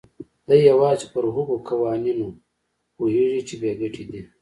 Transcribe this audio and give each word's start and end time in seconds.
دی 0.47 0.59
يوازې 0.71 1.05
پر 1.13 1.25
هغو 1.35 1.55
قوانينو 1.69 2.27
پوهېږي 2.95 3.41
چې 3.47 3.55
بې 3.61 3.71
ګټې 3.81 4.03
دي. 4.09 4.21